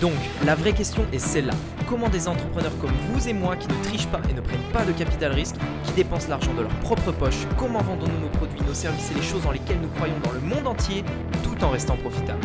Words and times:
Donc, 0.00 0.14
la 0.46 0.54
vraie 0.54 0.72
question 0.72 1.04
est 1.12 1.18
celle-là. 1.18 1.52
Comment 1.86 2.08
des 2.08 2.26
entrepreneurs 2.28 2.76
comme 2.80 2.92
vous 3.12 3.28
et 3.28 3.32
moi 3.32 3.56
qui 3.56 3.68
ne 3.68 3.84
trichent 3.84 4.06
pas 4.06 4.20
et 4.30 4.32
ne 4.32 4.40
prennent 4.40 4.72
pas 4.72 4.84
de 4.84 4.92
capital 4.92 5.32
risque, 5.32 5.56
qui 5.84 5.92
dépensent 5.92 6.28
l'argent 6.28 6.54
de 6.54 6.62
leur 6.62 6.74
propre 6.80 7.12
poche, 7.12 7.46
comment 7.58 7.82
vendons-nous 7.82 8.20
nos 8.20 8.28
produits, 8.28 8.60
nos 8.66 8.74
services 8.74 9.10
et 9.10 9.14
les 9.14 9.22
choses 9.22 9.42
dans 9.42 9.52
lesquelles 9.52 9.80
nous 9.80 9.88
croyons 9.88 10.18
dans 10.24 10.32
le 10.32 10.40
monde 10.40 10.66
entier, 10.66 11.04
tout 11.42 11.62
en 11.62 11.70
restant 11.70 11.96
profitables 11.96 12.40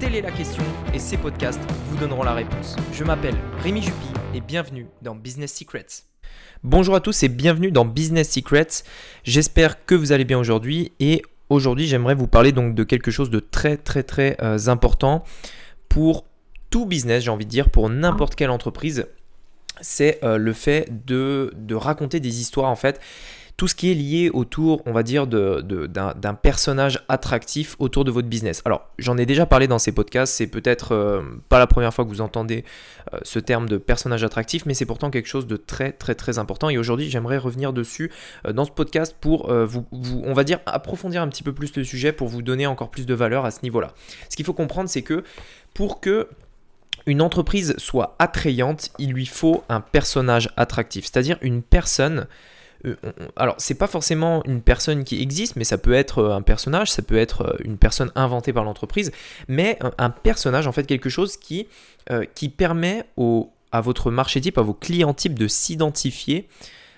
Telle 0.00 0.14
est 0.14 0.20
la 0.20 0.30
question 0.30 0.62
et 0.94 0.98
ces 0.98 1.16
podcasts 1.16 1.60
vous 1.88 1.96
donneront 1.96 2.22
la 2.22 2.34
réponse. 2.34 2.76
Je 2.92 3.04
m'appelle 3.04 3.34
Rémi 3.62 3.82
Jupy 3.82 4.08
et 4.34 4.40
bienvenue 4.40 4.86
dans 5.02 5.14
Business 5.14 5.52
Secrets. 5.54 6.04
Bonjour 6.62 6.94
à 6.94 7.00
tous 7.00 7.22
et 7.22 7.28
bienvenue 7.28 7.72
dans 7.72 7.84
Business 7.84 8.30
Secrets. 8.30 8.84
J'espère 9.24 9.84
que 9.86 9.94
vous 9.94 10.12
allez 10.12 10.24
bien 10.24 10.38
aujourd'hui 10.38 10.92
et 11.00 11.22
aujourd'hui 11.48 11.86
j'aimerais 11.86 12.14
vous 12.14 12.26
parler 12.28 12.52
donc 12.52 12.74
de 12.74 12.84
quelque 12.84 13.10
chose 13.10 13.30
de 13.30 13.40
très 13.40 13.76
très 13.76 14.02
très 14.02 14.36
euh, 14.42 14.58
important 14.68 15.24
pour 15.88 16.24
tout 16.70 16.86
business, 16.86 17.24
j'ai 17.24 17.30
envie 17.30 17.46
de 17.46 17.50
dire, 17.50 17.70
pour 17.70 17.88
n'importe 17.88 18.34
quelle 18.34 18.50
entreprise, 18.50 19.06
c'est 19.80 20.22
euh, 20.24 20.38
le 20.38 20.52
fait 20.52 20.88
de, 21.06 21.52
de, 21.56 21.74
raconter 21.74 22.20
des 22.20 22.40
histoires 22.40 22.70
en 22.70 22.76
fait. 22.76 23.00
Tout 23.56 23.66
ce 23.66 23.74
qui 23.74 23.90
est 23.90 23.94
lié 23.94 24.30
autour, 24.32 24.82
on 24.86 24.92
va 24.92 25.02
dire, 25.02 25.26
d'un 25.26 25.62
de, 25.62 26.36
personnage 26.40 27.04
attractif 27.08 27.74
autour 27.80 28.04
de 28.04 28.12
votre 28.12 28.28
business. 28.28 28.62
Alors, 28.64 28.88
j'en 29.00 29.18
ai 29.18 29.26
déjà 29.26 29.46
parlé 29.46 29.66
dans 29.66 29.80
ces 29.80 29.90
podcasts, 29.90 30.32
c'est 30.32 30.46
peut-être 30.46 30.94
euh, 30.94 31.22
pas 31.48 31.58
la 31.58 31.66
première 31.66 31.92
fois 31.92 32.04
que 32.04 32.10
vous 32.10 32.20
entendez 32.20 32.64
euh, 33.12 33.18
ce 33.24 33.40
terme 33.40 33.68
de 33.68 33.76
personnage 33.76 34.22
attractif, 34.22 34.64
mais 34.64 34.74
c'est 34.74 34.86
pourtant 34.86 35.10
quelque 35.10 35.26
chose 35.26 35.48
de 35.48 35.56
très 35.56 35.90
très 35.90 36.14
très 36.14 36.38
important. 36.38 36.70
Et 36.70 36.78
aujourd'hui, 36.78 37.10
j'aimerais 37.10 37.38
revenir 37.38 37.72
dessus 37.72 38.12
dans 38.48 38.64
ce 38.64 38.70
podcast 38.70 39.16
pour 39.20 39.52
vous, 39.52 39.86
vous, 39.90 40.22
on 40.24 40.34
va 40.34 40.44
dire, 40.44 40.60
approfondir 40.66 41.20
un 41.20 41.28
petit 41.28 41.42
peu 41.42 41.52
plus 41.52 41.74
le 41.74 41.82
sujet, 41.82 42.12
pour 42.12 42.28
vous 42.28 42.42
donner 42.42 42.68
encore 42.68 42.92
plus 42.92 43.06
de 43.06 43.14
valeur 43.14 43.44
à 43.44 43.50
ce 43.50 43.58
niveau-là. 43.64 43.92
Ce 44.28 44.36
qu'il 44.36 44.46
faut 44.46 44.52
comprendre, 44.52 44.88
c'est 44.88 45.02
que 45.02 45.24
pour 45.74 45.98
que 45.98 46.28
une 47.08 47.22
entreprise 47.22 47.74
soit 47.78 48.14
attrayante, 48.18 48.90
il 48.98 49.12
lui 49.12 49.24
faut 49.24 49.64
un 49.70 49.80
personnage 49.80 50.50
attractif, 50.58 51.06
c'est-à-dire 51.06 51.38
une 51.40 51.62
personne. 51.62 52.26
Euh, 52.84 52.96
alors, 53.34 53.54
c'est 53.56 53.74
pas 53.74 53.86
forcément 53.86 54.44
une 54.44 54.60
personne 54.60 55.04
qui 55.04 55.22
existe, 55.22 55.56
mais 55.56 55.64
ça 55.64 55.78
peut 55.78 55.94
être 55.94 56.18
euh, 56.18 56.36
un 56.36 56.42
personnage, 56.42 56.92
ça 56.92 57.00
peut 57.00 57.16
être 57.16 57.46
euh, 57.46 57.56
une 57.64 57.78
personne 57.78 58.12
inventée 58.14 58.52
par 58.52 58.62
l'entreprise, 58.62 59.10
mais 59.48 59.78
un, 59.96 60.10
personnage, 60.10 60.66
en 60.66 60.72
fait, 60.72 60.84
quelque 60.84 61.08
chose 61.08 61.38
qui, 61.38 61.66
permet 62.58 63.04
au, 63.16 63.50
à 63.72 63.80
votre 63.80 64.10
marché 64.10 64.42
type, 64.42 64.58
à 64.58 64.62
vos 64.62 64.74
clients 64.74 65.14
types 65.14 65.38
de 65.38 65.48
s'identifier, 65.48 66.46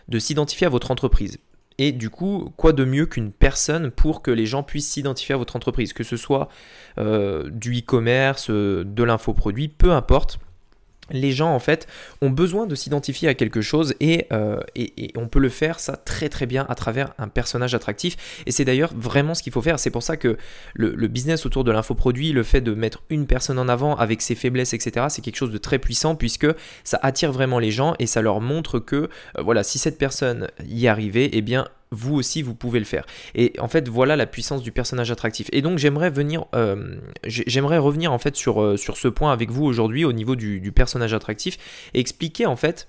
de 0.09 0.19
s'identifier 0.19 0.67
à 0.67 0.71
votre 0.71 0.91
entreprise. 0.91 1.39
Et 1.83 1.93
du 1.93 2.11
coup, 2.11 2.53
quoi 2.59 2.75
de 2.75 2.85
mieux 2.85 3.07
qu'une 3.07 3.33
personne 3.33 3.91
pour 3.91 4.21
que 4.21 4.31
les 4.31 4.45
gens 4.45 4.63
puissent 4.63 4.91
s'identifier 4.91 5.35
à 5.35 5.39
votre 5.39 5.57
entreprise, 5.57 5.95
que 5.95 6.05
ce 6.05 6.19
soit 6.19 6.51
euh, 6.99 7.49
du 7.49 7.79
e-commerce, 7.79 8.51
euh, 8.51 8.85
de 8.85 9.03
l'infoproduit, 9.03 9.69
peu 9.69 9.91
importe 9.91 10.39
les 11.11 11.33
gens 11.33 11.55
en 11.55 11.59
fait 11.59 11.87
ont 12.21 12.31
besoin 12.31 12.67
de 12.67 12.75
s'identifier 12.75 13.29
à 13.29 13.35
quelque 13.35 13.61
chose 13.61 13.95
euh, 14.03 14.61
et, 14.75 15.13
on 15.17 15.29
peut 15.29 15.39
le 15.39 15.49
faire 15.49 15.81
ça 15.81 15.97
très 15.97 16.29
très 16.29 16.47
bien 16.47 16.67
à 16.69 16.75
travers 16.75 17.13
un 17.19 17.29
personnage 17.29 17.75
attractif. 17.75 18.43
Et 18.47 18.53
c'est 18.53 18.65
d'ailleurs 18.65 18.93
vraiment 18.95 19.35
ce 19.35 19.43
qu'il 19.43 19.53
faut 19.53 19.63
faire. 19.63 19.79
C'est 19.79 19.91
pour 19.91 20.03
ça 20.03 20.17
que 20.17 20.37
le, 20.75 21.09
business 21.09 21.45
autour 21.45 21.65
de 21.65 21.73
l'infoproduit 21.73 22.33
le 22.33 22.45
fait 22.45 22.61
de 22.61 22.73
mettre 22.73 23.03
une 23.11 23.27
personne 23.27 23.59
en 23.59 23.69
avant 23.69 23.97
avec 23.97 24.23
ses 24.23 24.37
faiblesses 24.37 24.75
etc 24.75 25.07
c'est 25.09 25.23
quelque 25.23 25.37
chose 25.37 25.51
de 25.51 25.59
très 25.59 25.79
puissant 25.79 26.15
puisque 26.15 26.47
ça 26.85 27.01
attire 27.03 27.33
vraiment 27.33 27.59
les 27.59 27.73
gens 27.73 27.95
et 27.99 28.07
ça 28.07 28.23
leur 28.23 28.41
montre 28.41 28.79
que 28.79 28.97
euh, 28.97 29.09
voilà 29.43 29.65
si 29.65 29.79
cette 29.79 29.99
personne 29.99 30.49
y 30.69 30.87
arrivait 30.87 31.31
eh 31.33 31.43
bien 31.43 31.67
vous 31.91 32.15
aussi 32.15 32.43
vous 32.43 32.55
pouvez 32.55 32.79
le 32.79 32.85
faire. 32.85 33.05
Et 33.35 33.53
en 33.59 33.69
fait 33.69 33.89
voilà 33.89 34.17
la 34.17 34.27
puissance 34.27 34.63
du 34.63 34.73
personnage 34.73 35.11
attractif. 35.11 35.49
Et 35.53 35.63
donc 35.63 35.79
j'aimerais 35.79 36.13
euh, 36.55 36.99
revenir 37.81 38.13
en 38.13 38.19
fait 38.19 38.37
sur, 38.37 38.63
euh, 38.63 38.77
sur 38.77 38.97
ce 38.97 39.09
point 39.09 39.33
avec 39.33 39.51
vous 39.51 39.65
aujourd'hui 39.65 40.05
au 40.05 40.13
niveau 40.13 40.37
du, 40.37 40.61
du, 40.61 40.73
personnage 40.73 41.15
attractif 41.15 41.59
et 41.95 42.01
expliquer 42.01 42.47
en 42.47 42.57
fait 42.57 42.87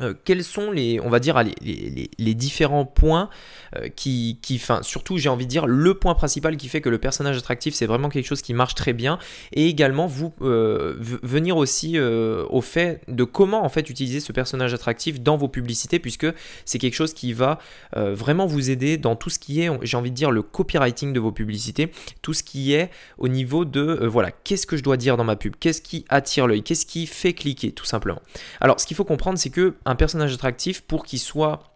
euh, 0.00 0.14
quels 0.24 0.42
sont 0.42 0.70
les, 0.70 1.00
on 1.00 1.10
va 1.10 1.20
dire, 1.20 1.42
les, 1.60 2.34
différents 2.34 2.86
points 2.86 3.28
euh, 3.76 3.88
qui, 3.94 4.38
qui 4.40 4.56
enfin, 4.56 4.80
surtout 4.82 5.18
j'ai 5.18 5.28
envie 5.28 5.44
de 5.44 5.50
dire, 5.50 5.66
le 5.66 5.94
point 5.94 6.14
principal 6.14 6.56
qui 6.56 6.68
fait 6.68 6.80
que 6.80 6.88
le 6.88 6.96
personnage 6.96 7.36
attractif 7.36 7.74
c'est 7.74 7.84
vraiment 7.84 8.08
quelque 8.08 8.24
chose 8.24 8.40
qui 8.40 8.54
marche 8.54 8.74
très 8.74 8.94
bien 8.94 9.18
et 9.52 9.66
également 9.66 10.06
vous 10.06 10.32
euh, 10.40 10.96
venir 10.98 11.58
aussi 11.58 11.98
au 12.00 12.60
fait 12.62 13.02
de 13.08 13.24
comment 13.24 13.64
en 13.64 13.68
fait 13.68 13.90
utiliser 13.90 14.20
ce 14.20 14.32
personnage 14.32 14.72
attractif 14.72 15.20
dans 15.20 15.36
vos 15.36 15.48
publicités 15.48 15.98
puisque 15.98 16.26
c'est 16.64 16.78
quelque 16.78 16.94
chose 16.94 17.12
qui 17.12 17.32
va 17.32 17.58
vraiment 17.94 18.46
vous 18.46 18.70
aider 18.70 18.96
dans 18.96 19.14
tout 19.14 19.30
ce 19.30 19.38
qui 19.38 19.60
est, 19.60 19.70
j'ai 19.82 19.96
envie 19.96 20.10
de 20.10 20.16
dire, 20.16 20.30
le 20.30 20.42
copywriting 20.42 21.12
de 21.12 21.20
vos 21.20 21.32
publicités, 21.32 21.90
tout 22.22 22.32
ce 22.32 22.42
qui 22.42 22.72
est 22.72 22.90
au 23.18 23.28
niveau 23.28 23.64
de, 23.64 24.06
voilà, 24.06 24.30
qu'est-ce 24.30 24.66
que 24.66 24.76
je 24.76 24.82
dois 24.82 24.96
dire 24.96 25.16
dans 25.16 25.24
ma 25.24 25.36
pub, 25.36 25.54
qu'est-ce 25.60 25.82
qui 25.82 26.04
attire 26.08 26.46
l'œil, 26.46 26.62
qu'est-ce 26.62 26.86
qui 26.86 27.06
fait 27.06 27.34
cliquer 27.34 27.72
tout 27.72 27.84
simplement. 27.84 28.22
Alors 28.60 28.80
ce 28.80 28.86
qu'il 28.86 28.96
faut 28.96 29.04
comprendre 29.04 29.38
c'est 29.38 29.50
que 29.50 29.74
un 29.84 29.94
personnage 29.94 30.34
attractif, 30.34 30.82
pour 30.82 31.04
qu'il 31.04 31.18
soit, 31.18 31.74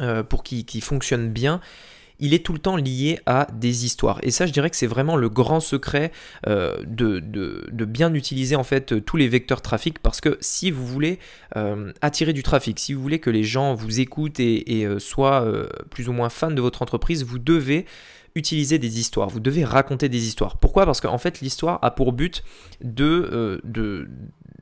euh, 0.00 0.22
pour 0.22 0.42
qu'il 0.42 0.82
fonctionne 0.82 1.30
bien, 1.30 1.60
il 2.18 2.34
est 2.34 2.44
tout 2.44 2.52
le 2.52 2.60
temps 2.60 2.76
lié 2.76 3.18
à 3.26 3.48
des 3.52 3.84
histoires. 3.84 4.20
Et 4.22 4.30
ça, 4.30 4.46
je 4.46 4.52
dirais 4.52 4.70
que 4.70 4.76
c'est 4.76 4.86
vraiment 4.86 5.16
le 5.16 5.28
grand 5.28 5.58
secret 5.58 6.12
euh, 6.46 6.76
de, 6.86 7.84
bien 7.84 8.14
utiliser 8.14 8.54
en 8.54 8.62
fait 8.62 9.04
tous 9.04 9.16
les 9.16 9.28
vecteurs 9.28 9.60
trafic 9.60 9.98
parce 9.98 10.20
que 10.20 10.38
si 10.40 10.70
vous 10.70 10.86
voulez 10.86 11.18
euh, 11.56 11.92
attirer 12.00 12.32
du 12.32 12.44
trafic, 12.44 12.78
si 12.78 12.94
vous 12.94 13.02
voulez 13.02 13.18
que 13.18 13.30
les 13.30 13.42
gens 13.42 13.74
vous 13.74 13.98
écoutent 13.98 14.38
et, 14.38 14.86
soient 14.98 15.44
plus 15.90 16.08
ou 16.08 16.12
moins 16.12 16.28
fans 16.28 16.52
de 16.52 16.60
votre 16.60 16.82
entreprise, 16.82 17.24
vous 17.24 17.40
devez 17.40 17.86
utiliser 18.34 18.78
des 18.78 18.98
histoires, 18.98 19.28
vous 19.28 19.40
devez 19.40 19.64
raconter 19.64 20.08
des 20.08 20.26
histoires. 20.26 20.56
Pourquoi? 20.56 20.86
Parce 20.86 21.00
qu'en 21.00 21.18
fait 21.18 21.40
l'histoire 21.40 21.78
a 21.82 21.90
pour 21.90 22.12
but 22.12 22.44
de, 22.82 23.60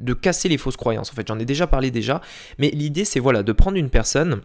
de 0.01 0.15
casser 0.15 0.49
les 0.49 0.59
fausses 0.59 0.77
croyances. 0.77 1.11
En 1.11 1.15
fait, 1.15 1.27
j'en 1.27 1.39
ai 1.39 1.45
déjà 1.45 1.67
parlé 1.67 1.91
déjà, 1.91 2.21
mais 2.59 2.71
l'idée 2.71 3.05
c'est 3.05 3.21
voilà 3.21 3.43
de 3.43 3.53
prendre 3.53 3.77
une 3.77 3.91
personne 3.91 4.43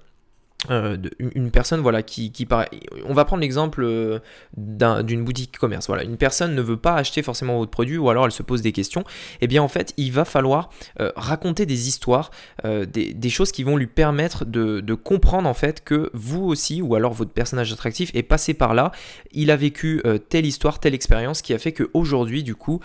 euh, 0.72 0.98
une 1.20 1.52
personne 1.52 1.80
voilà 1.82 2.04
qui, 2.04 2.32
qui 2.32 2.46
paraît 2.46 2.70
on 3.06 3.14
va 3.14 3.26
prendre 3.26 3.42
l'exemple 3.42 3.84
euh, 3.84 4.20
d'une 4.56 5.24
boutique 5.24 5.58
commerce. 5.58 5.88
Voilà 5.88 6.04
une 6.04 6.18
personne 6.18 6.56
ne 6.56 6.62
veut 6.62 6.78
pas 6.78 6.96
acheter 6.96 7.22
forcément 7.22 7.58
votre 7.58 7.72
produit 7.72 7.98
ou 7.98 8.10
alors 8.10 8.26
elle 8.26 8.32
se 8.32 8.44
pose 8.44 8.62
des 8.62 8.72
questions. 8.72 9.02
Et 9.02 9.06
eh 9.42 9.48
bien 9.48 9.62
en 9.62 9.68
fait 9.68 9.94
il 9.98 10.12
va 10.12 10.26
falloir 10.26 10.70
euh, 11.00 11.12
raconter 11.16 11.66
des 11.66 11.88
histoires 11.88 12.32
des, 12.64 13.30
choses 13.30 13.52
qui 13.52 13.64
vont 13.64 13.76
lui 13.76 13.88
permettre 13.88 14.46
de, 14.46 14.80
de, 14.80 14.94
comprendre 14.94 15.50
en 15.50 15.54
fait 15.54 15.84
que 15.84 16.10
vous 16.14 16.44
aussi 16.44 16.82
ou 16.82 16.96
alors 16.96 17.14
votre 17.14 17.32
personnage 17.32 17.74
attractif 17.74 18.12
est 18.14 18.24
passé 18.24 18.54
par 18.54 18.74
là. 18.74 18.92
Il 19.34 19.52
a 19.52 19.56
vécu 19.56 20.02
telle 20.30 20.46
histoire 20.46 20.80
telle 20.80 20.94
expérience 20.94 21.42
qui 21.42 21.54
a 21.54 21.60
fait 21.60 21.74
qu'aujourd'hui 21.74 22.44
du 22.44 22.56
coup 22.56 22.80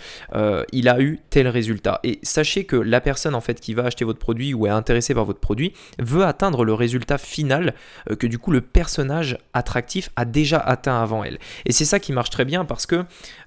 il 0.73 0.89
a 0.89 1.01
eu 1.01 1.21
tel 1.31 1.49
résultat. 1.49 2.01
Et 2.03 2.19
sachez 2.23 2.65
que 2.65 2.77
la 2.77 3.01
personne 3.01 3.35
en 3.35 3.41
fait 3.41 3.61
qui 3.61 3.75
va 3.75 3.85
acheter 3.85 4.05
votre 4.05 4.19
produit 4.19 4.55
ou 4.55 4.67
est 4.67 4.71
intéressée 4.71 5.15
par 5.15 5.25
votre 5.25 5.41
produit 5.41 5.73
veut 5.99 6.25
atteindre 6.25 6.65
le 6.65 6.75
résultat 6.75 7.19
final 7.19 7.70
euh, 8.11 8.17
que 8.17 8.27
du 8.27 8.39
coup 8.39 8.51
le 8.51 8.61
personnage 8.61 9.39
attractif 9.53 10.11
a 10.17 10.25
déjà 10.25 10.59
atteint 10.59 11.03
avant 11.03 11.25
elle. 11.25 11.39
Et 11.67 11.73
c'est 11.73 11.85
ça 11.85 11.99
qui 11.99 12.13
marche 12.13 12.31
très 12.31 12.45
bien 12.45 12.65
parce 12.65 12.87
que 12.87 13.05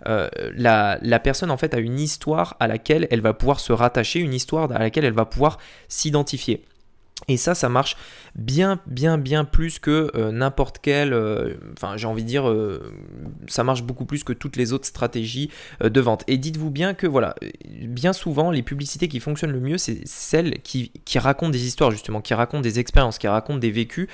euh, 0.07 0.29
la, 0.55 0.97
la, 1.01 1.19
personne 1.19 1.51
en 1.51 1.57
fait 1.57 1.73
a 1.73 1.79
une 1.79 1.99
histoire 1.99 2.55
à 2.59 2.67
laquelle 2.67 3.07
elle 3.11 3.21
va 3.21 3.33
pouvoir 3.33 3.59
se 3.59 3.71
rattacher, 3.73 4.19
une 4.19 4.33
histoire 4.33 4.71
à 4.71 4.79
laquelle 4.79 5.05
elle 5.05 5.13
va 5.13 5.25
pouvoir 5.25 5.57
s'identifier. 5.87 6.63
Et 7.27 7.37
ça, 7.37 7.55
ça 7.55 7.69
marche 7.69 7.95
bien, 8.35 8.79
bien, 8.85 9.17
bien 9.17 9.45
plus 9.45 9.79
que 9.79 10.11
euh, 10.15 10.31
n'importe 10.31 10.79
quel. 10.81 11.13
Euh, 11.13 11.53
enfin, 11.77 11.95
j'ai 11.97 12.07
envie 12.07 12.23
de 12.23 12.27
dire, 12.27 12.49
euh, 12.49 12.93
ça 13.47 13.63
marche 13.63 13.83
beaucoup 13.83 14.05
plus 14.05 14.23
que 14.23 14.33
toutes 14.33 14.57
les 14.57 14.73
autres 14.73 14.87
stratégies 14.87 15.49
de 15.81 16.01
vente. 16.01 16.23
Et 16.27 16.37
dites-vous 16.37 16.71
bien 16.71 16.93
que, 16.93 17.07
voilà, 17.07 17.35
bien 17.83 18.13
souvent, 18.13 18.51
les 18.51 18.63
publicités 18.63 19.07
qui 19.07 19.19
fonctionnent 19.19 19.51
le 19.51 19.59
mieux, 19.59 19.77
c'est 19.77 20.05
celles 20.05 20.61
qui, 20.61 20.91
racontent 21.15 21.51
des 21.51 21.65
histoires, 21.65 21.91
justement, 21.91 22.21
qui 22.21 22.33
racontent 22.33 22.61
des 22.61 22.79
expériences, 22.79 23.17
qui 23.17 23.27
racontent 23.27 23.59
des 23.59 23.71
vécus, 23.71 24.07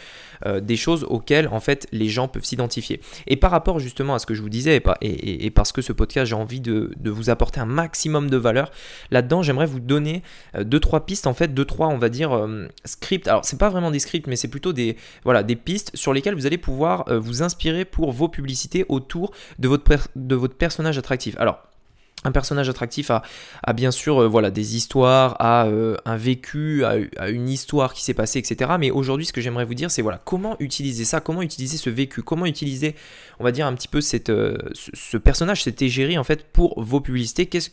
des 0.62 0.76
choses 0.76 1.06
auxquelles, 1.06 1.48
en 1.48 1.60
fait, 1.60 1.88
les 1.92 2.10
gens 2.10 2.28
peuvent 2.28 2.44
s'identifier. 2.44 3.02
Et 3.28 3.38
par 3.38 3.52
rapport, 3.52 3.80
justement, 3.80 4.16
à 4.16 4.20
ce 4.20 4.26
que 4.26 4.34
je 4.34 4.42
vous 4.42 4.50
disais, 4.50 4.82
et, 5.02 5.50
parce 5.52 5.72
que 5.72 5.82
ce 5.82 5.94
podcast, 5.94 6.30
j'ai 6.30 6.36
envie 6.36 6.60
de, 6.60 6.92
de, 6.98 7.10
vous 7.10 7.30
apporter 7.30 7.60
un 7.60 7.66
maximum 7.66 8.30
de 8.30 8.38
valeur, 8.38 8.72
là-dedans, 9.12 9.42
j'aimerais 9.42 9.66
vous 9.66 9.80
donner 9.80 10.24
deux, 10.60 10.80
trois 10.80 11.06
pistes, 11.06 11.26
en 11.26 11.34
fait, 11.34 11.54
deux, 11.54 11.66
trois, 11.66 11.88
on 11.88 11.98
va 11.98 12.10
dire, 12.10 12.48
scripts. 13.00 13.28
Alors, 13.28 13.46
c'est 13.46 13.58
pas 13.58 13.70
vraiment 13.70 13.92
des 13.92 14.00
scripts, 14.00 14.28
mais 14.28 14.36
c'est 14.36 14.48
plutôt 14.48 14.74
des, 14.74 14.98
voilà, 15.24 15.44
des 15.44 15.56
pistes 15.56 15.92
sur 15.96 16.14
lesquelles 16.14 16.36
vous 16.36 16.46
allez 16.46 16.58
pouvoir 16.58 17.06
euh, 17.10 17.20
vous 17.20 17.44
inspirer 17.44 17.86
pour 17.86 18.12
vos 18.12 18.28
publicités 18.28 18.86
autour 18.90 19.32
de 19.58 19.68
votre, 19.68 20.10
de 20.16 20.36
votre 20.36 20.56
personnage 20.56 20.98
attractif. 20.98 21.36
Un 22.24 22.32
personnage 22.32 22.68
attractif 22.70 23.12
a, 23.12 23.74
bien 23.74 23.92
sûr 23.92 24.22
euh, 24.22 24.28
voilà, 24.28 24.52
des 24.52 24.76
histoires, 24.76 25.38
a 25.40 25.68
euh, 25.68 25.96
un 26.06 26.18
vécu, 26.18 26.84
a, 26.84 27.30
une 27.30 27.48
histoire 27.48 27.94
qui 27.94 28.04
s'est 28.04 28.14
passée, 28.14 28.40
etc. 28.40 28.72
Mais 28.80 28.92
aujourd'hui, 28.92 29.26
ce 29.26 29.34
que 29.34 29.42
j'aimerais 29.42 29.66
vous 29.66 29.74
dire, 29.74 29.90
c'est 29.90 30.02
voilà, 30.02 30.22
comment 30.26 30.58
utiliser 30.60 31.06
ça, 31.06 31.22
comment 31.22 31.42
utiliser 31.42 31.78
ce 31.78 31.90
vécu, 31.90 32.22
comment 32.22 32.46
utiliser, 32.46 32.96
on 33.40 33.44
va 33.44 33.52
dire, 33.52 33.66
un 33.66 33.74
petit 33.74 33.88
peu 33.88 34.02
cette, 34.02 34.30
euh, 34.30 34.58
ce, 34.74 35.18
personnage, 35.18 35.64
cette 35.64 35.82
égérie, 35.82 36.18
en 36.18 36.24
fait, 36.24 36.44
pour 36.52 36.82
vos 36.82 37.00
publicités. 37.00 37.46
Qu'est-ce, 37.46 37.70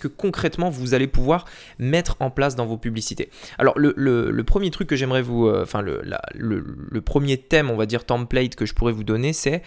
que 0.00 0.08
concrètement 0.08 0.70
vous 0.70 0.94
allez 0.94 1.08
pouvoir 1.08 1.46
mettre 1.78 2.16
en 2.20 2.30
place 2.30 2.54
dans 2.54 2.66
vos 2.66 2.76
publicités? 2.76 3.30
Alors, 3.58 3.74
le, 3.76 4.42
premier 4.44 4.70
truc 4.70 4.88
que 4.88 4.96
j'aimerais 4.96 5.22
vous. 5.22 5.48
Enfin, 5.48 5.82
le, 5.82 7.00
premier 7.00 7.38
thème, 7.38 7.70
on 7.70 7.76
va 7.76 7.86
dire, 7.86 8.04
template 8.04 8.54
que 8.54 8.66
je 8.66 8.74
pourrais 8.74 8.92
vous 8.92 9.04
donner, 9.04 9.32
c'est 9.32 9.62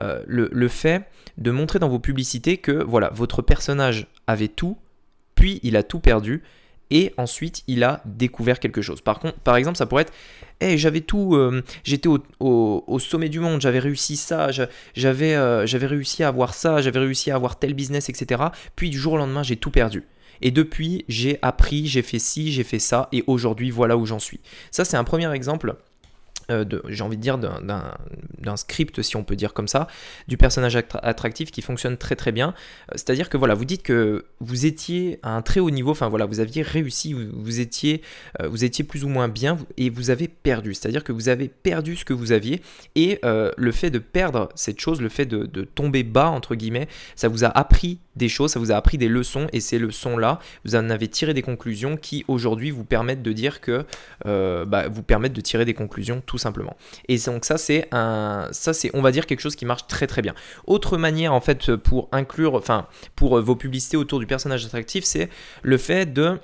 le, 0.00 0.48
le 0.52 0.68
fait 0.68 1.04
de 1.38 1.50
montrer 1.50 1.78
dans 1.78 1.88
vos 1.88 1.98
publicités 1.98 2.58
que 2.58 2.82
voilà, 2.82 3.10
votre 3.14 3.42
personnage 3.42 4.06
avait 4.26 4.48
tout, 4.48 4.76
puis 5.34 5.60
il 5.62 5.76
a 5.76 5.82
tout 5.82 6.00
perdu 6.00 6.42
et 6.90 7.12
ensuite 7.16 7.62
il 7.66 7.84
a 7.84 8.00
découvert 8.04 8.60
quelque 8.60 8.82
chose. 8.82 9.00
Par 9.00 9.18
contre, 9.18 9.38
par 9.38 9.56
exemple, 9.56 9.76
ça 9.76 9.86
pourrait 9.86 10.02
être 10.02 10.12
hey, 10.60 10.78
j'avais 10.78 11.00
tout, 11.00 11.34
euh, 11.34 11.62
j'étais 11.84 12.08
au, 12.08 12.98
sommet 12.98 13.28
du 13.28 13.40
monde, 13.40 13.60
j'avais 13.60 13.78
réussi 13.78 14.16
ça, 14.16 14.50
j'avais 14.94 15.34
euh, 15.34 15.66
j'avais 15.66 15.86
réussi 15.86 16.22
à 16.22 16.28
avoir 16.28 16.54
ça, 16.54 16.80
j'avais 16.80 17.00
réussi 17.00 17.30
à 17.30 17.34
avoir 17.34 17.58
tel 17.58 17.74
business, 17.74 18.08
etc. 18.08 18.42
Puis 18.74 18.90
du 18.90 18.98
jour 18.98 19.14
au 19.14 19.16
lendemain, 19.16 19.42
j'ai 19.42 19.56
tout 19.56 19.70
perdu. 19.70 20.04
Et 20.42 20.50
depuis, 20.50 21.04
j'ai 21.08 21.38
appris, 21.40 21.86
j'ai 21.86 22.02
fait 22.02 22.18
ci, 22.18 22.52
j'ai 22.52 22.64
fait 22.64 22.78
ça, 22.78 23.08
et 23.10 23.24
aujourd'hui, 23.26 23.70
voilà 23.70 23.96
où 23.96 24.04
j'en 24.04 24.18
suis. 24.18 24.40
Ça, 24.70 24.84
c'est 24.84 24.98
un 24.98 25.04
premier 25.04 25.32
exemple 25.32 25.70
euh, 25.70 25.74
j'ai 26.48 27.02
envie 27.02 27.16
de 27.16 27.22
dire, 27.22 27.38
d'un 27.38 28.56
script, 28.56 29.02
si 29.02 29.16
on 29.16 29.24
peut 29.24 29.36
dire 29.36 29.52
comme 29.52 29.68
ça, 29.68 29.86
du 30.28 30.36
personnage 30.36 30.76
attractif 30.76 31.50
qui 31.50 31.62
fonctionne 31.62 31.96
très 31.96 32.16
très 32.16 32.32
bien. 32.32 32.48
Euh, 32.48 32.92
c'est-à-dire 32.92 33.28
que 33.28 33.36
voilà, 33.36 33.54
vous 33.54 33.64
dites 33.64 33.82
que 33.82 34.24
vous 34.40 34.66
étiez 34.66 35.18
à 35.22 35.30
un 35.30 35.42
très 35.42 35.60
haut 35.60 35.70
niveau, 35.70 35.90
enfin 35.90 36.08
voilà, 36.08 36.26
vous 36.26 36.40
aviez 36.40 36.62
réussi, 36.62 37.12
vous, 37.12 37.60
étiez, 37.60 38.02
euh, 38.40 38.48
vous 38.48 38.64
étiez 38.64 38.84
plus 38.84 39.04
ou 39.04 39.08
moins 39.08 39.28
bien 39.28 39.58
et 39.76 39.90
vous 39.90 40.10
avez 40.10 40.28
perdu. 40.28 40.74
C'est-à-dire 40.74 41.04
que 41.04 41.12
vous 41.12 41.28
avez 41.28 41.48
perdu 41.48 41.96
ce 41.96 42.04
que 42.04 42.12
vous 42.12 42.32
aviez 42.32 42.62
et 42.94 43.20
le 43.22 43.72
fait 43.72 43.90
de 43.90 43.98
perdre 43.98 44.48
cette 44.54 44.80
chose, 44.80 45.00
le 45.00 45.08
fait 45.08 45.26
de, 45.26 45.64
tomber 45.64 46.02
bas, 46.02 46.28
entre 46.28 46.54
guillemets, 46.54 46.88
ça 47.14 47.28
vous 47.28 47.44
a 47.44 47.48
appris 47.48 47.98
des 48.16 48.28
choses, 48.28 48.52
ça 48.52 48.58
vous 48.58 48.72
a 48.72 48.76
appris 48.76 48.98
des 48.98 49.08
leçons 49.08 49.46
et 49.52 49.60
ces 49.60 49.78
leçons-là, 49.78 50.38
vous 50.64 50.74
en 50.74 50.90
avez 50.90 51.08
tiré 51.08 51.34
des 51.34 51.42
conclusions 51.42 51.96
qui 51.96 52.24
aujourd'hui 52.28 52.70
vous 52.70 52.84
permettent 52.84 53.22
de 53.22 53.32
dire 53.32 53.60
que 53.60 53.84
euh, 54.26 54.64
bah, 54.64 54.88
vous 54.88 55.02
permettent 55.02 55.34
de 55.34 55.40
tirer 55.40 55.64
des 55.64 55.74
conclusions 55.74 56.22
tout 56.24 56.35
simplement. 56.38 56.76
Et 57.08 57.18
donc 57.18 57.44
ça 57.44 57.58
c'est 57.58 57.88
un, 57.92 58.48
ça 58.52 58.72
c'est 58.72 58.90
on 58.94 59.02
va 59.02 59.10
dire 59.10 59.26
quelque 59.26 59.40
chose 59.40 59.56
qui 59.56 59.66
marche 59.66 59.86
très 59.86 60.06
très 60.06 60.22
bien. 60.22 60.34
Autre 60.66 60.96
manière 60.96 61.32
en 61.32 61.40
fait 61.40 61.76
pour 61.76 62.08
inclure, 62.12 62.54
enfin 62.54 62.86
pour 63.14 63.40
vos 63.40 63.56
publicités 63.56 63.96
autour 63.96 64.18
du 64.18 64.26
personnage 64.26 64.64
attractif, 64.64 65.04
c'est 65.04 65.28
le 65.62 65.78
fait 65.78 66.12
de 66.12 66.38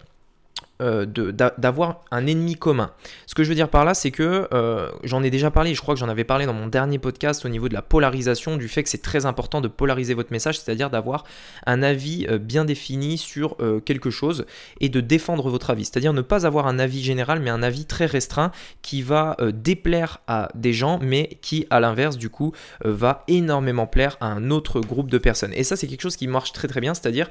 euh, 0.83 1.07
d'avoir 1.07 2.01
un 2.11 2.27
ennemi 2.27 2.57
commun. 2.57 2.91
Ce 3.27 3.35
que 3.35 3.45
je 3.45 3.49
veux 3.49 3.55
dire 3.55 3.69
par 3.69 3.85
là, 3.85 3.95
c'est 3.95 4.11
que 4.11 4.49
euh, 4.53 4.91
j'en 5.05 5.23
ai 5.23 5.31
déjà 5.31 5.51
parlé, 5.51 5.75
je 5.75 5.81
crois 5.81 5.95
que 5.95 6.01
j'en 6.01 6.09
avais 6.09 6.25
parlé 6.25 6.45
dans 6.45 6.53
mon 6.53 6.67
dernier 6.67 6.99
podcast 6.99 7.45
au 7.45 7.49
niveau 7.49 7.69
de 7.69 7.75
la 7.75 7.83
polarisation, 7.83 8.57
du 8.57 8.67
fait 8.67 8.83
que 8.83 8.89
c'est 8.89 9.03
très 9.03 9.25
important 9.25 9.61
de 9.61 9.69
polariser 9.69 10.15
votre 10.15 10.33
message, 10.33 10.59
c'est-à-dire 10.59 10.91
d'avoir 10.91 11.23
un 11.67 11.85
avis 11.85 12.27
euh, 12.29 12.39
bien 12.39 12.65
défini 12.65 13.17
sur 13.17 13.57
quelque 13.85 14.11
chose 14.11 14.45
et 14.81 14.89
de 14.89 15.01
défendre 15.01 15.49
votre 15.51 15.71
avis. 15.71 15.85
C'est-à-dire 15.85 16.13
ne 16.13 16.21
pas 16.21 16.47
avoir 16.47 16.67
un 16.67 16.79
avis 16.79 17.03
général, 17.03 17.41
mais 17.41 17.51
un 17.51 17.63
avis 17.63 17.85
très 17.85 18.07
restreint 18.07 18.51
qui 18.83 19.03
va 19.03 19.37
déplaire 19.53 20.21
à 20.27 20.49
des 20.55 20.73
gens, 20.73 20.99
mais 21.01 21.39
qui, 21.43 21.67
à 21.71 21.81
l'inverse, 21.81 22.17
du 22.17 22.29
coup, 22.29 22.53
va 22.85 23.25
énormément 23.29 23.87
plaire 23.87 24.17
à 24.21 24.27
un 24.27 24.51
autre 24.51 24.81
groupe 24.81 25.11
de 25.11 25.19
personnes. 25.19 25.53
Et 25.55 25.65
ça, 25.65 25.77
c'est 25.77 25.87
quelque 25.87 26.03
chose 26.03 26.17
qui 26.17 26.27
marche 26.27 26.53
très 26.53 26.69
très 26.69 26.81
bien, 26.81 26.95
c'est-à-dire 26.95 27.29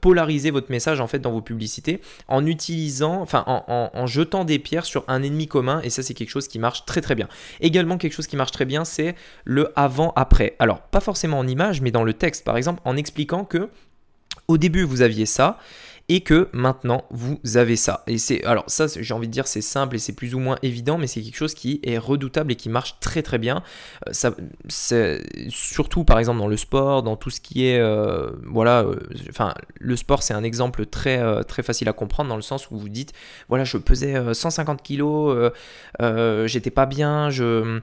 polariser 0.00 0.50
votre 0.50 0.70
message 0.70 1.00
en 1.00 1.06
fait 1.06 1.18
dans 1.18 1.32
vos 1.32 1.42
publicités 1.42 2.00
en 2.28 2.44
utilisant 2.46 2.63
enfin 3.02 3.44
en, 3.46 4.06
jetant 4.06 4.44
des 4.44 4.58
pierres 4.58 4.84
sur 4.84 5.04
un 5.08 5.22
ennemi 5.22 5.46
commun 5.46 5.80
et 5.82 5.90
ça 5.90 6.02
c'est 6.02 6.14
quelque 6.14 6.30
chose 6.30 6.48
qui 6.48 6.58
marche 6.58 6.84
très 6.84 7.00
très 7.00 7.14
bien. 7.14 7.28
Également 7.60 7.98
quelque 7.98 8.12
chose 8.12 8.26
qui 8.26 8.36
marche 8.36 8.52
très 8.52 8.64
bien 8.64 8.84
c'est 8.84 9.14
le 9.44 9.72
avant-après. 9.76 10.56
Alors 10.58 10.80
pas 10.82 11.00
forcément 11.00 11.38
en 11.38 11.46
image 11.46 11.80
mais 11.80 11.90
dans 11.90 12.04
le 12.04 12.14
texte 12.14 12.44
par 12.44 12.56
exemple 12.56 12.80
en 12.84 12.96
expliquant 12.96 13.44
que 13.44 13.68
au 14.48 14.58
début 14.58 14.84
vous 14.84 15.02
aviez 15.02 15.26
ça 15.26 15.58
et 16.08 16.20
que 16.20 16.48
maintenant 16.52 17.04
vous 17.10 17.40
avez 17.54 17.76
ça. 17.76 18.02
Et 18.06 18.18
c'est 18.18 18.44
alors 18.44 18.64
ça 18.66 18.86
j'ai 18.86 19.14
envie 19.14 19.26
de 19.26 19.32
dire 19.32 19.46
c'est 19.46 19.62
simple 19.62 19.96
et 19.96 19.98
c'est 19.98 20.12
plus 20.12 20.34
ou 20.34 20.38
moins 20.38 20.58
évident 20.62 20.98
mais 20.98 21.06
c'est 21.06 21.22
quelque 21.22 21.36
chose 21.36 21.54
qui 21.54 21.80
est 21.82 21.96
redoutable 21.96 22.52
et 22.52 22.56
qui 22.56 22.68
marche 22.68 22.96
très 23.00 23.22
très 23.22 23.38
bien. 23.38 23.62
Euh, 24.92 25.18
surtout 25.48 26.04
par 26.04 26.18
exemple 26.18 26.40
dans 26.40 26.48
le 26.48 26.58
sport, 26.58 27.02
dans 27.02 27.16
tout 27.16 27.30
ce 27.30 27.40
qui 27.40 27.66
est 27.66 27.78
euh, 27.78 28.30
voilà 28.44 28.82
euh, 28.82 28.96
enfin 29.30 29.54
le 29.78 29.96
sport 29.96 30.22
c'est 30.22 30.34
un 30.34 30.42
exemple 30.42 30.84
très 30.84 31.44
très 31.44 31.62
facile 31.62 31.88
à 31.88 31.92
comprendre 31.92 32.28
dans 32.28 32.36
le 32.36 32.42
sens 32.42 32.70
où 32.70 32.76
vous 32.76 32.88
dites 32.90 33.12
voilà 33.48 33.64
je 33.64 33.78
pesais 33.78 34.34
150 34.34 34.82
kilos, 34.82 35.52
j'étais 36.44 36.70
pas 36.70 36.86
bien, 36.86 37.30
je 37.30 37.80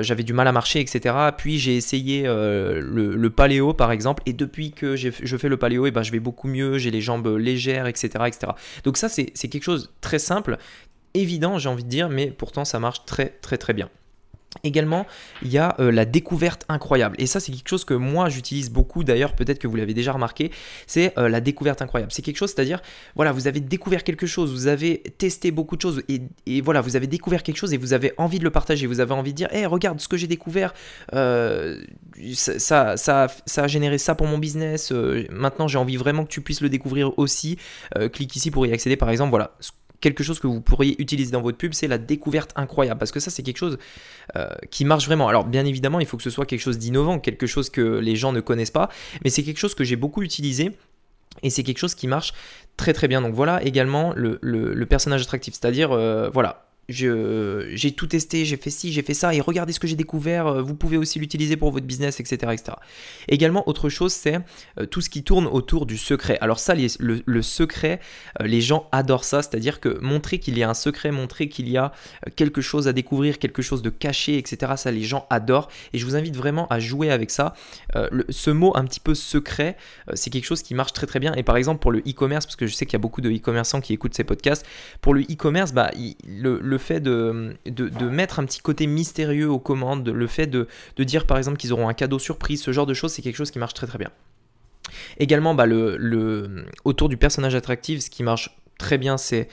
j'avais 0.00 0.22
du 0.22 0.34
mal 0.34 0.48
à 0.48 0.52
marcher 0.52 0.80
etc. 0.80 1.14
Puis 1.36 1.58
j'ai 1.58 1.76
essayé 1.76 2.24
le, 2.24 3.28
paléo 3.34 3.72
par 3.72 3.90
exemple 3.90 4.22
et 4.26 4.34
depuis 4.34 4.72
que 4.72 4.96
je 4.96 5.36
fais 5.36 5.48
le 5.48 5.56
paléo 5.56 5.86
et 5.86 5.88
eh 5.88 5.92
ben 5.92 6.02
je 6.02 6.12
vais 6.12 6.20
beaucoup 6.20 6.46
mieux, 6.46 6.76
j'ai 6.76 6.90
les 6.90 7.00
jambes 7.00 7.26
légères 7.26 7.53
etc. 7.86 8.08
etc. 8.26 8.52
Donc 8.84 8.96
ça, 8.96 9.08
c'est 9.08 9.32
quelque 9.32 9.62
chose 9.62 9.92
très 10.00 10.18
simple, 10.18 10.58
évident, 11.14 11.58
j'ai 11.58 11.68
envie 11.68 11.84
de 11.84 11.88
dire, 11.88 12.08
mais 12.08 12.30
pourtant 12.30 12.64
ça 12.64 12.78
marche 12.80 13.04
très 13.06 13.28
très 13.28 13.58
très 13.58 13.72
bien. 13.72 13.88
Également, 14.62 15.06
il 15.42 15.50
y 15.50 15.58
a 15.58 15.74
euh, 15.80 15.90
la 15.90 16.04
découverte 16.04 16.64
incroyable. 16.68 17.16
Et 17.18 17.26
ça, 17.26 17.40
c'est 17.40 17.52
quelque 17.52 17.68
chose 17.68 17.84
que 17.84 17.94
moi, 17.94 18.28
j'utilise 18.28 18.70
beaucoup. 18.70 19.04
D'ailleurs, 19.04 19.34
peut-être 19.34 19.58
que 19.58 19.66
vous 19.66 19.76
l'avez 19.76 19.94
déjà 19.94 20.12
remarqué. 20.12 20.50
C'est 20.86 21.16
euh, 21.18 21.28
la 21.28 21.40
découverte 21.40 21.82
incroyable. 21.82 22.12
C'est 22.12 22.22
quelque 22.22 22.36
chose, 22.36 22.52
c'est-à-dire, 22.54 22.80
voilà, 23.16 23.32
vous 23.32 23.48
avez 23.48 23.60
découvert 23.60 24.04
quelque 24.04 24.26
chose, 24.26 24.52
vous 24.52 24.66
avez 24.66 25.02
testé 25.18 25.50
beaucoup 25.50 25.76
de 25.76 25.82
choses, 25.82 26.02
et, 26.08 26.60
voilà, 26.60 26.80
vous 26.80 26.96
avez 26.96 27.06
découvert 27.06 27.42
quelque 27.42 27.56
chose 27.56 27.72
et 27.72 27.76
vous 27.76 27.92
avez 27.92 28.12
envie 28.16 28.38
de 28.38 28.44
le 28.44 28.50
partager. 28.50 28.86
Vous 28.86 29.00
avez 29.00 29.12
envie 29.12 29.32
de 29.32 29.36
dire, 29.36 29.48
hé, 29.52 29.66
regarde 29.66 30.00
ce 30.00 30.08
que 30.08 30.16
j'ai 30.16 30.28
découvert. 30.28 30.72
Euh, 31.14 31.82
ça, 32.34 32.96
ça, 32.96 33.26
ça, 33.46 33.62
a 33.64 33.66
généré 33.66 33.98
ça 33.98 34.14
pour 34.14 34.26
mon 34.26 34.38
business. 34.38 34.92
maintenant, 35.30 35.68
j'ai 35.68 35.78
envie 35.78 35.96
vraiment 35.96 36.24
que 36.24 36.30
tu 36.30 36.40
puisses 36.40 36.60
le 36.60 36.68
découvrir 36.68 37.18
aussi. 37.18 37.58
clique 38.12 38.36
ici 38.36 38.50
pour 38.50 38.66
y 38.66 38.72
accéder, 38.72 38.96
par 38.96 39.10
exemple. 39.10 39.30
Voilà 39.30 39.56
quelque 40.04 40.22
chose 40.22 40.38
que 40.38 40.46
vous 40.46 40.60
pourriez 40.60 41.00
utiliser 41.00 41.32
dans 41.32 41.40
votre 41.40 41.56
pub, 41.56 41.72
c'est 41.72 41.88
la 41.88 41.96
découverte 41.96 42.52
incroyable. 42.56 42.98
Parce 42.98 43.10
que 43.10 43.20
ça, 43.20 43.30
c'est 43.30 43.42
quelque 43.42 43.56
chose 43.56 43.78
euh, 44.36 44.50
qui 44.70 44.84
marche 44.84 45.06
vraiment. 45.06 45.28
Alors, 45.28 45.46
bien 45.46 45.64
évidemment, 45.64 45.98
il 45.98 46.06
faut 46.06 46.18
que 46.18 46.22
ce 46.22 46.28
soit 46.28 46.44
quelque 46.44 46.60
chose 46.60 46.78
d'innovant, 46.78 47.18
quelque 47.18 47.46
chose 47.46 47.70
que 47.70 47.80
les 47.80 48.14
gens 48.14 48.30
ne 48.32 48.40
connaissent 48.40 48.70
pas. 48.70 48.90
Mais 49.24 49.30
c'est 49.30 49.42
quelque 49.42 49.58
chose 49.58 49.74
que 49.74 49.82
j'ai 49.82 49.96
beaucoup 49.96 50.22
utilisé. 50.22 50.72
Et 51.42 51.48
c'est 51.48 51.62
quelque 51.62 51.78
chose 51.78 51.94
qui 51.94 52.06
marche 52.06 52.34
très 52.76 52.92
très 52.92 53.08
bien. 53.08 53.22
Donc 53.22 53.34
voilà 53.34 53.64
également 53.64 54.12
le, 54.14 54.84
personnage 54.84 55.22
attractif. 55.22 55.54
C'est-à-dire, 55.54 55.90
euh, 55.92 56.28
voilà, 56.28 56.63
j'ai 56.88 57.92
tout 57.92 58.06
testé, 58.06 58.44
j'ai 58.44 58.56
fait 58.56 58.70
ci, 58.70 58.92
j'ai 58.92 59.02
fait 59.02 59.14
ça, 59.14 59.34
et 59.34 59.40
regardez 59.40 59.72
ce 59.72 59.80
que 59.80 59.86
j'ai 59.86 59.96
découvert, 59.96 60.46
euh, 60.46 60.62
vous 60.62 60.74
pouvez 60.74 60.96
aussi 60.96 61.18
l'utiliser 61.18 61.56
pour 61.56 61.70
votre 61.70 61.86
business, 61.86 62.20
etc. 62.20 62.52
etc. 62.52 62.76
Également, 63.28 63.66
autre 63.68 63.88
chose, 63.88 64.12
c'est 64.12 64.38
euh, 64.78 64.86
tout 64.86 65.00
ce 65.00 65.08
qui 65.08 65.22
tourne 65.22 65.46
autour 65.46 65.86
du 65.86 65.96
secret. 65.96 66.38
Alors 66.40 66.58
ça, 66.58 66.74
le, 66.74 67.42
secret, 67.42 68.00
euh, 68.40 68.46
les 68.46 68.60
gens 68.60 68.88
adorent 68.92 69.24
ça, 69.24 69.42
c'est-à-dire 69.42 69.80
que 69.80 69.98
montrer 70.00 70.38
qu'il 70.38 70.58
y 70.58 70.62
a 70.62 70.68
un 70.68 70.74
secret, 70.74 71.10
montrer 71.10 71.48
qu'il 71.48 71.68
y 71.68 71.76
a 71.76 71.92
quelque 72.36 72.60
chose 72.60 72.88
à 72.88 72.92
découvrir, 72.92 73.38
quelque 73.38 73.62
chose 73.62 73.82
de 73.82 73.90
caché, 73.90 74.38
etc. 74.38 74.72
Ça, 74.76 74.90
les 74.90 75.02
gens 75.02 75.26
adorent, 75.30 75.68
et 75.92 75.98
je 75.98 76.04
vous 76.04 76.16
invite 76.16 76.36
vraiment 76.36 76.66
à 76.68 76.80
jouer 76.80 77.10
avec 77.10 77.30
ça. 77.30 77.54
ce 78.28 78.50
mot 78.50 78.76
un 78.76 78.84
petit 78.84 79.00
peu 79.00 79.14
secret, 79.14 79.76
c'est 80.14 80.30
quelque 80.30 80.44
chose 80.44 80.62
qui 80.62 80.74
marche 80.74 80.92
très 80.92 81.06
très 81.06 81.20
bien, 81.20 81.34
et 81.34 81.42
par 81.42 81.56
exemple 81.56 81.80
pour 81.80 81.92
le 81.92 82.00
e-commerce, 82.00 82.46
parce 82.46 82.56
que 82.56 82.66
je 82.66 82.74
sais 82.74 82.86
qu'il 82.86 82.94
y 82.94 82.96
a 82.96 83.00
beaucoup 83.00 83.20
de 83.20 83.30
e-commerçants 83.30 83.80
qui 83.80 83.92
écoutent 83.92 84.14
ces 84.14 84.24
podcasts, 84.24 84.66
pour 85.00 85.14
le 85.14 85.22
e-commerce, 85.22 85.72
bah, 85.72 85.90
le 86.26 86.73
fait 86.78 87.00
de, 87.00 87.56
mettre 88.10 88.38
un 88.38 88.44
petit 88.44 88.60
côté 88.60 88.86
mystérieux 88.86 89.48
aux 89.48 89.58
commandes, 89.58 90.08
le 90.08 90.26
fait 90.26 90.46
de, 90.46 90.66
dire 90.98 91.26
par 91.26 91.38
exemple 91.38 91.56
qu'ils 91.56 91.72
auront 91.72 91.88
un 91.88 91.94
cadeau 91.94 92.18
surprise, 92.18 92.62
ce 92.62 92.72
genre 92.72 92.86
de 92.86 92.94
choses, 92.94 93.12
c'est 93.12 93.22
quelque 93.22 93.36
chose 93.36 93.50
qui 93.50 93.58
marche 93.58 93.74
très 93.74 93.86
très 93.86 93.98
bien. 93.98 94.10
Également, 95.18 95.54
bah, 95.54 95.66
le, 95.66 95.96
le, 95.96 96.66
autour 96.84 97.08
du 97.08 97.16
personnage 97.16 97.54
attractif, 97.54 98.00
ce 98.00 98.10
qui 98.10 98.22
marche 98.22 98.56
très 98.78 98.98
bien, 98.98 99.16
c'est 99.16 99.48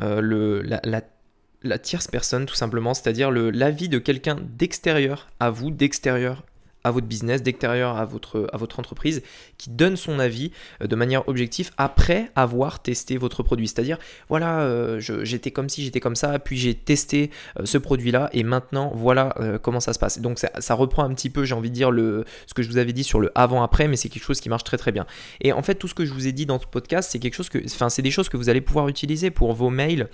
euh, 0.00 0.20
le, 0.20 0.62
la, 0.62 1.78
tierce 1.78 2.08
personne, 2.08 2.46
tout 2.46 2.54
simplement, 2.54 2.94
c'est-à-dire 2.94 3.30
l'avis 3.30 3.88
de 3.88 3.98
quelqu'un 3.98 4.36
d'extérieur 4.40 5.28
à 5.38 5.50
vous, 5.50 5.70
d'extérieur 5.70 6.44
à 6.84 6.90
votre 6.90 7.06
business, 7.06 7.42
d'extérieur 7.42 7.96
à 7.96 8.04
votre, 8.04 8.48
à 8.52 8.56
votre 8.56 8.78
entreprise, 8.78 9.22
qui 9.58 9.70
donne 9.70 9.96
son 9.96 10.18
avis 10.18 10.52
euh, 10.80 10.86
de 10.86 10.96
manière 10.96 11.28
objective 11.28 11.70
après 11.76 12.30
avoir 12.34 12.82
testé 12.82 13.16
votre 13.16 13.42
produit. 13.42 13.68
C'est-à-dire, 13.68 13.98
voilà, 14.28 14.60
euh, 14.60 15.00
j'étais 15.00 15.50
comme 15.50 15.68
si 15.68 15.84
j'étais 15.84 16.00
comme 16.00 16.16
ça, 16.16 16.38
puis 16.38 16.56
j'ai 16.56 16.74
testé 16.74 17.30
euh, 17.58 17.66
ce 17.66 17.78
produit-là, 17.78 18.30
et 18.32 18.42
maintenant, 18.42 18.92
voilà 18.94 19.34
comment 19.62 19.80
ça 19.80 19.92
se 19.92 19.98
passe. 19.98 20.20
Donc 20.20 20.38
ça, 20.38 20.74
reprend 20.74 21.04
un 21.04 21.14
petit 21.14 21.30
peu, 21.30 21.44
j'ai 21.44 21.54
envie 21.54 21.70
de 21.70 21.74
dire, 21.74 21.90
le, 21.90 22.24
ce 22.46 22.54
que 22.54 22.62
je 22.62 22.68
vous 22.68 22.78
avais 22.78 22.92
dit 22.92 23.04
sur 23.04 23.20
le 23.20 23.30
avant-après, 23.34 23.88
mais 23.88 23.96
c'est 23.96 24.08
quelque 24.08 24.24
chose 24.24 24.40
qui 24.40 24.48
marche 24.48 24.64
très 24.64 24.76
très 24.76 24.92
bien. 24.92 25.06
Et 25.40 25.52
en 25.52 25.62
fait, 25.62 25.74
tout 25.74 25.88
ce 25.88 25.94
que 25.94 26.04
je 26.04 26.12
vous 26.12 26.26
ai 26.26 26.32
dit 26.32 26.46
dans 26.46 26.58
ce 26.58 26.66
podcast, 26.66 27.10
c'est 27.10 27.18
quelque 27.18 27.34
chose 27.34 27.48
que, 27.48 27.58
c'est 27.66 28.02
des 28.02 28.10
choses 28.10 28.28
que 28.28 28.36
vous 28.36 28.48
allez 28.48 28.60
pouvoir 28.60 28.88
utiliser 28.88 29.30
pour 29.30 29.52
vos 29.52 29.70
mails, 29.70 30.08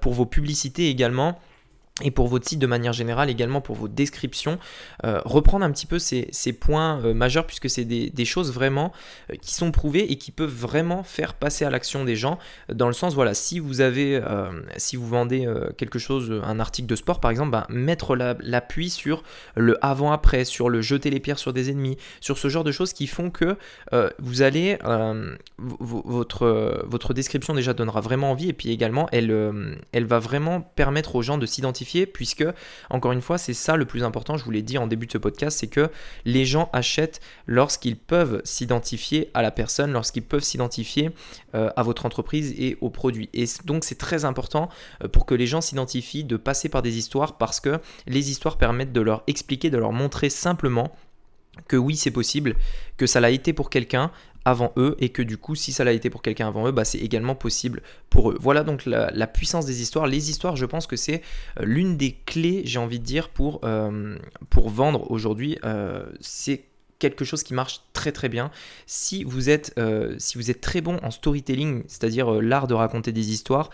pour 0.00 0.14
vos 0.14 0.26
publicités 0.26 0.88
également 0.88 1.38
et 2.02 2.10
pour 2.10 2.28
votre 2.28 2.46
site 2.46 2.58
de 2.58 2.66
manière 2.66 2.92
générale, 2.92 3.30
également 3.30 3.62
pour 3.62 3.74
vos 3.74 3.88
descriptions, 3.88 4.58
euh, 5.06 5.22
reprendre 5.24 5.64
un 5.64 5.70
petit 5.70 5.86
peu 5.86 5.98
ces, 5.98 6.26
points 6.52 7.00
euh, 7.02 7.14
majeurs 7.14 7.46
puisque 7.46 7.70
c'est 7.70 7.86
des, 7.86 8.24
choses 8.26 8.52
vraiment 8.52 8.92
euh, 9.30 9.36
qui 9.40 9.54
sont 9.54 9.70
prouvées 9.70 10.12
et 10.12 10.16
qui 10.16 10.30
peuvent 10.30 10.54
vraiment 10.54 11.02
faire 11.04 11.32
passer 11.32 11.64
à 11.64 11.70
l'action 11.70 12.04
des 12.04 12.14
gens. 12.14 12.38
Dans 12.70 12.88
le 12.88 12.92
sens, 12.92 13.14
voilà, 13.14 13.32
si 13.32 13.58
vous 13.60 13.80
avez, 13.80 14.20
si 14.76 14.96
vous 14.96 15.06
vendez 15.06 15.48
quelque 15.78 15.98
chose, 15.98 16.42
un 16.44 16.60
article 16.60 16.88
de 16.88 16.96
sport 16.96 17.20
par 17.20 17.30
exemple, 17.30 17.52
ben, 17.52 17.64
mettre 17.68 18.16
l'appui 18.16 18.90
sur 18.90 19.22
le 19.54 19.78
avant-après, 19.84 20.44
sur 20.44 20.68
le 20.68 20.82
jeter 20.82 21.08
les 21.10 21.20
pierres 21.20 21.38
sur 21.38 21.52
des 21.52 21.70
ennemis, 21.70 21.96
sur 22.20 22.36
ce 22.36 22.48
genre 22.48 22.64
de 22.64 22.72
choses 22.72 22.92
qui 22.92 23.06
font 23.06 23.30
que 23.30 23.56
vous 24.18 24.42
allez, 24.42 24.78
votre, 25.58 26.84
votre 26.86 27.14
description 27.14 27.54
déjà 27.54 27.72
donnera 27.72 28.00
vraiment 28.00 28.32
envie 28.32 28.48
et 28.48 28.52
puis 28.52 28.70
également 28.70 29.08
elle, 29.12 29.78
elle 29.92 30.04
va 30.04 30.18
vraiment 30.18 30.60
permettre 30.60 31.14
aux 31.14 31.22
gens 31.22 31.38
de 31.38 31.46
s'identifier 31.46 31.85
puisque, 32.06 32.44
encore 32.90 33.12
une 33.12 33.22
fois, 33.22 33.38
c'est 33.38 33.54
ça 33.54 33.76
le 33.76 33.84
plus 33.84 34.02
important, 34.02 34.36
je 34.36 34.44
vous 34.44 34.50
l'ai 34.50 34.62
dit 34.62 34.78
en 34.78 34.86
début 34.86 35.06
de 35.06 35.12
ce 35.12 35.18
podcast, 35.18 35.58
c'est 35.58 35.66
que 35.68 35.90
les 36.24 36.44
gens 36.44 36.68
achètent 36.72 37.20
lorsqu'ils 37.46 37.96
peuvent 37.96 38.42
s'identifier 38.44 39.30
à 39.34 39.42
la 39.42 39.50
personne, 39.50 39.92
lorsqu'ils 39.92 40.22
peuvent 40.22 40.42
s'identifier 40.42 41.10
euh, 41.54 41.70
à 41.76 41.82
votre 41.82 42.06
entreprise 42.06 42.54
et 42.58 42.76
au 42.80 42.90
produit. 42.90 43.28
Et 43.32 43.44
donc 43.64 43.84
c'est 43.84 43.98
très 43.98 44.24
important 44.24 44.68
euh, 45.02 45.08
pour 45.08 45.26
que 45.26 45.34
les 45.34 45.46
gens 45.46 45.60
s'identifient 45.60 46.24
de 46.24 46.36
passer 46.36 46.68
par 46.68 46.82
des 46.82 46.98
histoires 46.98 47.38
parce 47.38 47.60
que 47.60 47.78
les 48.06 48.30
histoires 48.30 48.58
permettent 48.58 48.92
de 48.92 49.00
leur 49.00 49.22
expliquer, 49.26 49.70
de 49.70 49.78
leur 49.78 49.92
montrer 49.92 50.30
simplement 50.30 50.92
que 51.68 51.76
oui 51.76 51.96
c'est 51.96 52.10
possible, 52.10 52.56
que 52.96 53.06
ça 53.06 53.20
l'a 53.20 53.30
été 53.30 53.52
pour 53.52 53.70
quelqu'un 53.70 54.10
avant 54.44 54.72
eux 54.76 54.96
et 55.00 55.08
que 55.08 55.22
du 55.22 55.36
coup 55.36 55.56
si 55.56 55.72
ça 55.72 55.82
l'a 55.82 55.92
été 55.92 56.08
pour 56.08 56.22
quelqu'un 56.22 56.46
avant 56.46 56.68
eux, 56.68 56.72
bah, 56.72 56.84
c'est 56.84 56.98
également 56.98 57.34
possible 57.34 57.82
pour 58.10 58.30
eux. 58.30 58.38
Voilà 58.40 58.62
donc 58.62 58.86
la, 58.86 59.26
puissance 59.26 59.66
des 59.66 59.82
histoires. 59.82 60.06
Les 60.06 60.30
histoires 60.30 60.56
je 60.56 60.64
pense 60.64 60.86
que 60.86 60.96
c'est 60.96 61.20
euh, 61.60 61.64
l'une 61.64 61.96
des 61.96 62.12
clés 62.26 62.62
j'ai 62.64 62.78
envie 62.78 63.00
de 63.00 63.04
dire 63.04 63.28
pour, 63.28 63.60
euh, 63.64 64.16
vendre 64.54 65.10
aujourd'hui. 65.10 65.58
Euh, 65.64 66.06
c'est 66.20 66.64
quelque 66.98 67.24
chose 67.24 67.42
qui 67.42 67.54
marche 67.54 67.82
très 67.92 68.12
très 68.12 68.28
bien. 68.28 68.50
Si 68.86 69.24
vous 69.24 69.50
êtes, 69.50 69.74
euh, 69.78 70.16
très 70.60 70.80
bon 70.80 70.98
en 71.02 71.10
storytelling, 71.10 71.82
c'est-à-dire 71.88 72.34
euh, 72.34 72.40
l'art 72.40 72.66
de 72.66 72.74
raconter 72.74 73.12
des 73.12 73.30
histoires, 73.32 73.70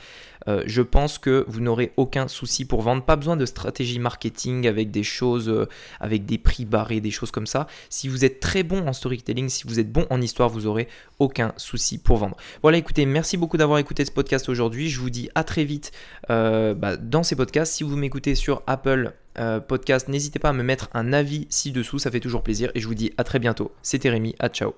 euh, 0.48 0.64
je 0.66 0.82
pense 0.82 1.18
que 1.18 1.44
vous 1.46 1.60
n'aurez 1.60 1.92
aucun 1.96 2.26
souci 2.26 2.64
pour 2.64 2.82
vendre. 2.82 3.04
Pas 3.04 3.14
besoin 3.14 3.36
de 3.36 3.46
stratégie 3.46 4.00
marketing 4.00 4.66
avec 4.66 4.90
des 4.90 5.04
choses, 5.04 5.68
avec 6.00 6.26
des 6.26 6.38
prix 6.38 6.64
barrés, 6.64 7.00
des 7.00 7.12
choses 7.12 7.30
comme 7.30 7.46
ça. 7.46 7.68
Si 7.90 8.08
vous 8.08 8.24
êtes 8.24 8.40
très 8.40 8.64
bon 8.64 8.86
en 8.88 8.92
storytelling, 8.92 9.48
si 9.48 9.64
vous 9.66 9.78
êtes 9.78 9.92
bon 9.92 10.06
en 10.10 10.20
histoire, 10.20 10.48
vous 10.48 10.66
aurez 10.66 10.88
aucun 11.20 11.52
souci 11.56 11.98
pour 11.98 12.16
vendre. 12.16 12.36
Voilà, 12.62 12.78
écoutez, 12.78 13.06
merci 13.06 13.36
beaucoup 13.36 13.56
d'avoir 13.56 13.78
écouté 13.78 14.04
ce 14.04 14.10
podcast 14.10 14.48
aujourd'hui. 14.48 14.88
Je 14.88 14.98
vous 14.98 15.10
dis 15.10 15.30
à 15.36 15.44
très 15.44 15.64
vite 15.64 15.92
bah, 16.28 16.96
dans 16.96 17.22
ces 17.22 17.36
podcasts. 17.36 17.74
Si 17.74 17.84
vous 17.84 17.96
m'écoutez 17.96 18.34
sur 18.34 18.62
Apple, 18.66 19.14
euh, 19.38 19.60
podcast, 19.60 20.08
n'hésitez 20.08 20.38
pas 20.38 20.50
à 20.50 20.52
me 20.52 20.62
mettre 20.62 20.88
un 20.94 21.12
avis 21.12 21.46
ci-dessous, 21.50 21.98
ça 21.98 22.10
fait 22.10 22.20
toujours 22.20 22.42
plaisir 22.42 22.70
et 22.74 22.80
je 22.80 22.86
vous 22.86 22.94
dis 22.94 23.12
à 23.16 23.24
très 23.24 23.38
bientôt. 23.38 23.72
C'était 23.82 24.10
Rémi, 24.10 24.34
à 24.38 24.48
ciao. 24.48 24.74